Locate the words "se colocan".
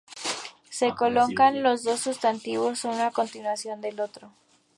0.71-1.61